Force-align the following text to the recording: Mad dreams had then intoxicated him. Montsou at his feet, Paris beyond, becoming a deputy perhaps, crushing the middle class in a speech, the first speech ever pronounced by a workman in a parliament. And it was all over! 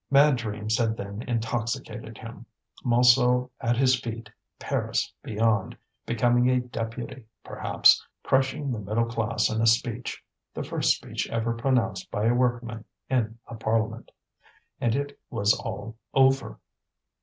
Mad 0.09 0.35
dreams 0.37 0.79
had 0.79 0.97
then 0.97 1.21
intoxicated 1.27 2.17
him. 2.17 2.47
Montsou 2.83 3.51
at 3.59 3.77
his 3.77 3.99
feet, 4.01 4.31
Paris 4.57 5.13
beyond, 5.21 5.77
becoming 6.07 6.49
a 6.49 6.59
deputy 6.59 7.25
perhaps, 7.43 8.03
crushing 8.23 8.71
the 8.71 8.79
middle 8.79 9.05
class 9.05 9.47
in 9.47 9.61
a 9.61 9.67
speech, 9.67 10.23
the 10.55 10.63
first 10.63 10.95
speech 10.95 11.29
ever 11.29 11.53
pronounced 11.53 12.09
by 12.09 12.25
a 12.25 12.33
workman 12.33 12.83
in 13.11 13.37
a 13.45 13.53
parliament. 13.53 14.09
And 14.79 14.95
it 14.95 15.19
was 15.29 15.53
all 15.53 15.95
over! 16.15 16.57